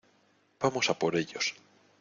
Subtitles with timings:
[0.59, 1.45] vamos a por ellos.